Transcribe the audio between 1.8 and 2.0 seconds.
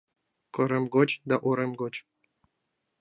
гоч;